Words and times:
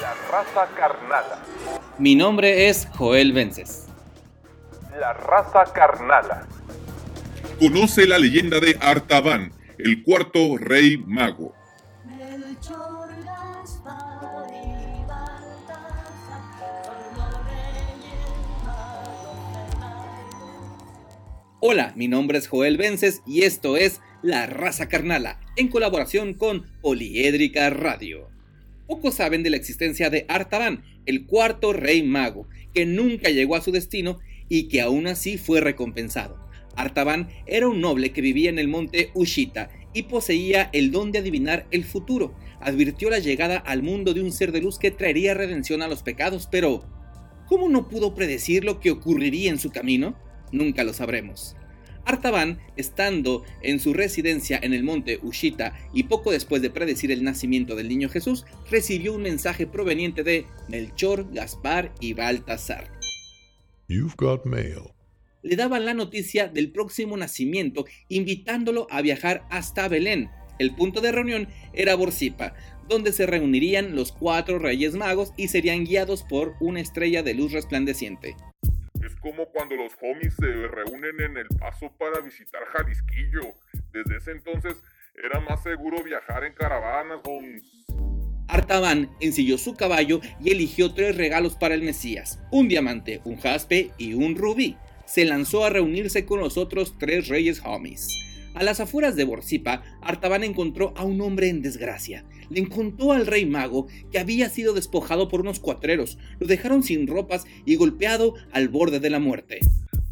La 0.00 0.14
raza 0.30 0.68
carnala. 0.76 1.38
Mi 1.98 2.14
nombre 2.14 2.68
es 2.68 2.86
Joel 2.96 3.32
Vences. 3.32 3.86
La 4.98 5.12
raza 5.12 5.64
carnala. 5.72 6.46
Conoce 7.58 8.06
la 8.06 8.18
leyenda 8.18 8.60
de 8.60 8.78
Artaban, 8.80 9.52
el 9.78 10.02
cuarto 10.02 10.56
rey 10.58 10.98
mago. 11.06 11.54
Hola, 21.62 21.92
mi 21.94 22.08
nombre 22.08 22.38
es 22.38 22.48
Joel 22.48 22.78
Vences 22.78 23.22
y 23.26 23.42
esto 23.42 23.76
es 23.76 24.00
La 24.22 24.44
Raza 24.44 24.86
Carnala, 24.86 25.40
en 25.56 25.68
colaboración 25.68 26.34
con 26.34 26.66
Poliédrica 26.82 27.70
Radio. 27.70 28.28
Pocos 28.86 29.14
saben 29.14 29.42
de 29.42 29.48
la 29.48 29.56
existencia 29.56 30.10
de 30.10 30.26
Artaban, 30.28 30.84
el 31.06 31.24
cuarto 31.24 31.72
rey 31.72 32.02
mago, 32.02 32.46
que 32.74 32.84
nunca 32.84 33.30
llegó 33.30 33.56
a 33.56 33.62
su 33.62 33.72
destino 33.72 34.18
y 34.50 34.68
que 34.68 34.82
aún 34.82 35.06
así 35.06 35.38
fue 35.38 35.62
recompensado. 35.62 36.38
Artaban 36.76 37.30
era 37.46 37.66
un 37.66 37.80
noble 37.80 38.12
que 38.12 38.20
vivía 38.20 38.50
en 38.50 38.58
el 38.58 38.68
monte 38.68 39.10
Ushita 39.14 39.70
y 39.94 40.02
poseía 40.02 40.68
el 40.74 40.90
don 40.90 41.12
de 41.12 41.20
adivinar 41.20 41.66
el 41.70 41.84
futuro. 41.84 42.34
Advirtió 42.60 43.08
la 43.08 43.20
llegada 43.20 43.56
al 43.56 43.82
mundo 43.82 44.12
de 44.12 44.20
un 44.20 44.32
ser 44.32 44.52
de 44.52 44.60
luz 44.60 44.78
que 44.78 44.90
traería 44.90 45.32
redención 45.32 45.80
a 45.80 45.88
los 45.88 46.02
pecados, 46.02 46.46
pero 46.52 46.84
¿cómo 47.46 47.70
no 47.70 47.88
pudo 47.88 48.14
predecir 48.14 48.64
lo 48.64 48.80
que 48.80 48.90
ocurriría 48.90 49.50
en 49.50 49.58
su 49.58 49.70
camino? 49.70 50.14
Nunca 50.52 50.84
lo 50.84 50.92
sabremos. 50.92 51.56
Artaban, 52.04 52.58
estando 52.76 53.44
en 53.62 53.78
su 53.78 53.92
residencia 53.92 54.58
en 54.62 54.72
el 54.72 54.82
monte 54.82 55.20
Ushita 55.22 55.78
y 55.92 56.04
poco 56.04 56.30
después 56.30 56.62
de 56.62 56.70
predecir 56.70 57.12
el 57.12 57.22
nacimiento 57.22 57.76
del 57.76 57.88
niño 57.88 58.08
Jesús, 58.08 58.44
recibió 58.70 59.14
un 59.14 59.22
mensaje 59.22 59.66
proveniente 59.66 60.22
de 60.22 60.46
Melchor, 60.68 61.32
Gaspar 61.32 61.92
y 62.00 62.14
Baltasar. 62.14 62.90
You've 63.88 64.14
got 64.16 64.44
mail. 64.44 64.92
Le 65.42 65.56
daban 65.56 65.84
la 65.84 65.94
noticia 65.94 66.48
del 66.48 66.70
próximo 66.70 67.16
nacimiento, 67.16 67.86
invitándolo 68.08 68.86
a 68.90 69.00
viajar 69.02 69.44
hasta 69.50 69.88
Belén. 69.88 70.30
El 70.58 70.74
punto 70.74 71.00
de 71.00 71.12
reunión 71.12 71.48
era 71.72 71.94
Borsipa, 71.94 72.54
donde 72.88 73.12
se 73.12 73.24
reunirían 73.24 73.94
los 73.94 74.12
cuatro 74.12 74.58
reyes 74.58 74.94
magos 74.94 75.32
y 75.36 75.48
serían 75.48 75.84
guiados 75.84 76.22
por 76.22 76.54
una 76.60 76.80
estrella 76.80 77.22
de 77.22 77.34
luz 77.34 77.52
resplandeciente. 77.52 78.36
Como 79.20 79.46
cuando 79.46 79.76
los 79.76 79.92
homies 80.00 80.34
se 80.34 80.46
reúnen 80.46 81.20
en 81.20 81.36
el 81.36 81.48
paso 81.58 81.92
para 81.98 82.20
visitar 82.20 82.62
Jalisquillo. 82.72 83.54
Desde 83.92 84.16
ese 84.16 84.30
entonces 84.32 84.76
era 85.22 85.40
más 85.40 85.62
seguro 85.62 86.02
viajar 86.02 86.44
en 86.44 86.54
caravanas, 86.54 87.20
homies. 87.24 87.64
Artaban 88.48 89.10
ensilló 89.20 89.58
su 89.58 89.76
caballo 89.76 90.20
y 90.40 90.50
eligió 90.50 90.92
tres 90.94 91.16
regalos 91.16 91.54
para 91.54 91.74
el 91.74 91.82
Mesías, 91.82 92.40
un 92.50 92.68
diamante, 92.68 93.20
un 93.24 93.36
jaspe 93.38 93.90
y 93.98 94.14
un 94.14 94.36
rubí. 94.36 94.76
Se 95.04 95.24
lanzó 95.24 95.64
a 95.64 95.70
reunirse 95.70 96.24
con 96.24 96.40
los 96.40 96.56
otros 96.56 96.96
tres 96.98 97.28
reyes 97.28 97.60
homies. 97.64 98.08
A 98.54 98.64
las 98.64 98.80
afueras 98.80 99.14
de 99.16 99.24
Borsipa, 99.24 99.82
Artaban 100.02 100.42
encontró 100.42 100.92
a 100.96 101.04
un 101.04 101.20
hombre 101.20 101.48
en 101.48 101.62
desgracia. 101.62 102.24
Le 102.48 102.68
contó 102.68 103.12
al 103.12 103.26
rey 103.26 103.46
mago 103.46 103.86
que 104.10 104.18
había 104.18 104.48
sido 104.48 104.74
despojado 104.74 105.28
por 105.28 105.40
unos 105.40 105.60
cuatreros, 105.60 106.18
lo 106.40 106.46
dejaron 106.46 106.82
sin 106.82 107.06
ropas 107.06 107.46
y 107.64 107.76
golpeado 107.76 108.34
al 108.52 108.68
borde 108.68 108.98
de 108.98 109.10
la 109.10 109.20
muerte. 109.20 109.60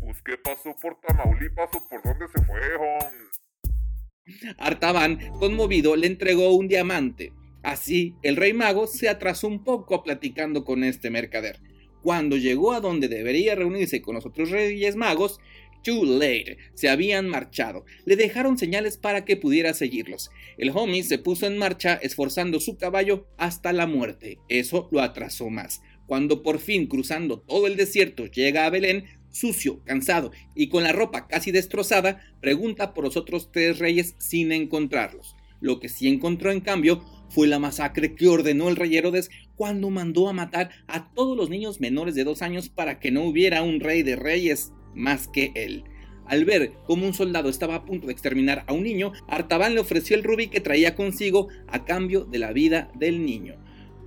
Pues 0.00 0.22
qué 0.22 0.36
pasó 0.38 0.74
por 0.80 1.00
Tamaulipas 1.00 1.68
o 1.74 1.88
por 1.88 2.02
dónde 2.02 2.26
se 2.28 2.44
fue, 2.44 2.60
homies. 2.76 4.54
Artaban, 4.58 5.18
conmovido, 5.38 5.96
le 5.96 6.06
entregó 6.06 6.54
un 6.54 6.68
diamante. 6.68 7.32
Así, 7.62 8.14
el 8.22 8.36
rey 8.36 8.52
mago 8.52 8.86
se 8.86 9.08
atrasó 9.08 9.48
un 9.48 9.64
poco 9.64 10.02
platicando 10.04 10.64
con 10.64 10.84
este 10.84 11.10
mercader. 11.10 11.60
Cuando 12.02 12.36
llegó 12.36 12.72
a 12.72 12.80
donde 12.80 13.08
debería 13.08 13.56
reunirse 13.56 14.00
con 14.00 14.14
los 14.14 14.24
otros 14.24 14.50
reyes 14.50 14.94
magos, 14.94 15.40
too 15.82 16.04
late, 16.04 16.58
se 16.74 16.88
habían 16.88 17.28
marchado. 17.28 17.84
Le 18.04 18.16
dejaron 18.16 18.58
señales 18.58 18.96
para 18.96 19.24
que 19.24 19.36
pudiera 19.36 19.74
seguirlos. 19.74 20.30
El 20.56 20.70
homie 20.70 21.02
se 21.02 21.18
puso 21.18 21.46
en 21.46 21.58
marcha 21.58 21.94
esforzando 21.94 22.60
su 22.60 22.76
caballo 22.76 23.26
hasta 23.36 23.72
la 23.72 23.86
muerte. 23.86 24.38
Eso 24.48 24.88
lo 24.92 25.00
atrasó 25.00 25.50
más. 25.50 25.80
Cuando 26.06 26.42
por 26.42 26.58
fin 26.58 26.86
cruzando 26.86 27.40
todo 27.40 27.66
el 27.66 27.76
desierto 27.76 28.26
llega 28.26 28.64
a 28.64 28.70
Belén, 28.70 29.04
sucio, 29.30 29.82
cansado 29.84 30.32
y 30.54 30.68
con 30.68 30.82
la 30.82 30.92
ropa 30.92 31.26
casi 31.28 31.52
destrozada, 31.52 32.20
pregunta 32.40 32.94
por 32.94 33.04
los 33.04 33.16
otros 33.16 33.50
tres 33.52 33.78
reyes 33.78 34.14
sin 34.18 34.52
encontrarlos. 34.52 35.36
Lo 35.60 35.80
que 35.80 35.88
sí 35.88 36.08
encontró 36.08 36.52
en 36.52 36.60
cambio 36.60 37.04
fue 37.28 37.46
la 37.46 37.58
masacre 37.58 38.14
que 38.14 38.28
ordenó 38.28 38.68
el 38.68 38.76
rey 38.76 38.96
Herodes 38.96 39.30
cuando 39.56 39.90
mandó 39.90 40.28
a 40.28 40.32
matar 40.32 40.70
a 40.86 41.12
todos 41.12 41.36
los 41.36 41.50
niños 41.50 41.80
menores 41.80 42.14
de 42.14 42.24
dos 42.24 42.42
años 42.42 42.68
para 42.68 43.00
que 43.00 43.10
no 43.10 43.24
hubiera 43.24 43.62
un 43.62 43.80
rey 43.80 44.02
de 44.02 44.16
reyes 44.16 44.72
más 44.94 45.28
que 45.28 45.52
él. 45.54 45.84
Al 46.28 46.44
ver 46.44 46.72
cómo 46.84 47.06
un 47.06 47.14
soldado 47.14 47.48
estaba 47.48 47.74
a 47.74 47.84
punto 47.84 48.06
de 48.06 48.12
exterminar 48.12 48.64
a 48.66 48.74
un 48.74 48.82
niño, 48.82 49.12
Artaban 49.28 49.74
le 49.74 49.80
ofreció 49.80 50.14
el 50.14 50.24
rubí 50.24 50.48
que 50.48 50.60
traía 50.60 50.94
consigo 50.94 51.48
a 51.66 51.84
cambio 51.86 52.24
de 52.24 52.38
la 52.38 52.52
vida 52.52 52.90
del 52.94 53.24
niño. 53.24 53.56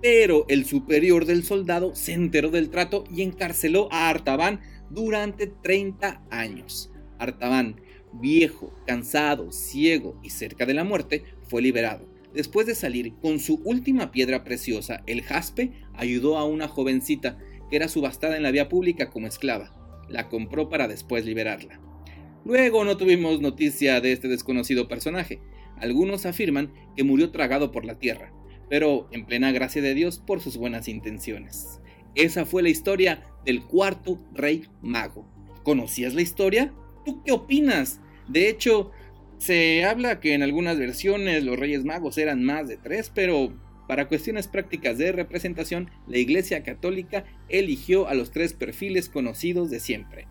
Pero 0.04 0.46
el 0.48 0.66
superior 0.66 1.26
del 1.26 1.44
soldado 1.44 1.96
se 1.96 2.14
enteró 2.14 2.52
del 2.52 2.70
trato 2.70 3.06
y 3.12 3.24
encarceló 3.24 3.88
a 3.92 4.10
Artaban 4.10 4.62
durante 4.92 5.48
30 5.48 6.24
años. 6.30 6.92
Artaban, 7.18 7.82
viejo, 8.14 8.72
cansado, 8.86 9.52
ciego 9.52 10.20
y 10.22 10.30
cerca 10.30 10.66
de 10.66 10.76
la 10.76 10.84
muerte, 10.84 11.24
fue 11.48 11.62
liberado. 11.62 12.08
Después 12.34 12.68
de 12.68 12.76
salir 12.76 13.16
con 13.16 13.40
su 13.40 13.62
última 13.66 14.12
piedra 14.12 14.44
preciosa, 14.44 15.04
el 15.06 15.22
jaspe, 15.22 15.72
ayudó 15.94 16.38
a 16.38 16.46
una 16.46 16.68
jovencita 16.68 17.38
que 17.70 17.76
era 17.76 17.88
subastada 17.88 18.38
en 18.38 18.44
la 18.44 18.52
vía 18.52 18.70
pública 18.70 19.10
como 19.10 19.28
esclava. 19.28 19.81
La 20.12 20.30
compró 20.30 20.70
para 20.70 20.88
después 20.88 21.26
liberarla. 21.26 21.80
Luego 22.44 22.84
no 22.84 22.98
tuvimos 22.98 23.40
noticia 23.40 24.02
de 24.02 24.12
este 24.12 24.28
desconocido 24.28 24.88
personaje. 24.88 25.40
Algunos 25.78 26.26
afirman 26.26 26.72
que 26.96 27.04
murió 27.04 27.32
tragado 27.32 27.72
por 27.72 27.86
la 27.86 27.98
tierra, 27.98 28.34
pero 28.70 29.08
en 29.12 29.26
plena 29.26 29.52
gracia 29.52 29.82
de 29.82 29.94
Dios 29.94 30.20
por 30.20 30.42
sus 30.42 30.58
buenas 30.58 30.88
intenciones. 30.88 31.80
Esa 32.16 32.46
fue 32.46 32.62
la 32.62 32.70
historia 32.70 33.24
del 33.46 33.64
cuarto 33.64 34.20
rey 34.34 34.66
mago. 34.82 35.26
¿Conocías 35.64 36.14
la 36.14 36.22
historia? 36.22 36.74
¿Tú 37.06 37.24
qué 37.24 37.32
opinas? 37.32 38.02
De 38.28 38.50
hecho, 38.50 38.92
se 39.38 39.86
habla 39.86 40.20
que 40.20 40.34
en 40.34 40.44
algunas 40.44 40.78
versiones 40.78 41.44
los 41.44 41.58
Reyes 41.58 41.86
Magos 41.86 42.18
eran 42.18 42.44
más 42.44 42.68
de 42.68 42.78
tres, 42.78 43.12
pero 43.14 43.54
para 43.92 44.08
cuestiones 44.08 44.48
prácticas 44.48 44.98
de 44.98 45.12
representación, 45.12 45.92
la 46.08 46.18
Iglesia 46.18 46.64
Católica 46.64 47.26
eligió 47.50 48.08
a 48.08 48.14
los 48.14 48.32
tres 48.32 48.54
perfiles 48.54 49.10
conocidos 49.10 49.70
de 49.70 49.82
siempre. 49.82 50.30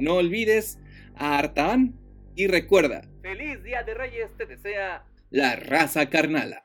No 0.00 0.16
olvides 0.16 0.78
a 1.16 1.38
Artaban 1.38 1.94
y 2.34 2.46
recuerda, 2.46 3.08
feliz 3.22 3.64
Día 3.64 3.84
de 3.84 3.94
Reyes 3.94 4.36
te 4.36 4.44
desea 4.44 5.02
la 5.30 5.56
raza 5.56 6.10
carnala. 6.10 6.62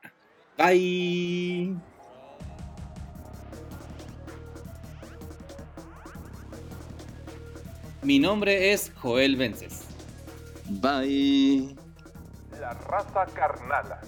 Bye. 0.58 1.74
Mi 8.02 8.18
nombre 8.18 8.74
es 8.74 8.92
Joel 8.94 9.36
Vences. 9.36 9.86
Bye. 10.68 11.83
La 12.64 12.72
raza 12.72 13.26
carnala. 13.34 13.98